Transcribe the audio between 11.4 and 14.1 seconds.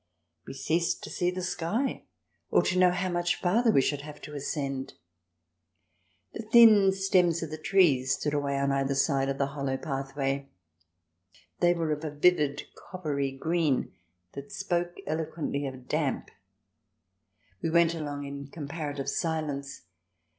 they were of a vivid coppery green